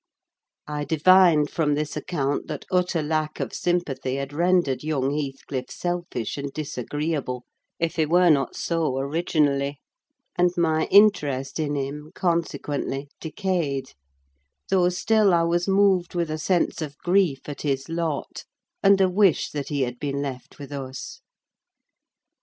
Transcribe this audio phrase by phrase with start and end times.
[0.65, 6.39] I divined, from this account, that utter lack of sympathy had rendered young Heathcliff selfish
[6.39, 7.45] and disagreeable,
[7.77, 9.77] if he were not so originally;
[10.35, 13.91] and my interest in him, consequently, decayed:
[14.71, 18.45] though still I was moved with a sense of grief at his lot,
[18.81, 21.21] and a wish that he had been left with us.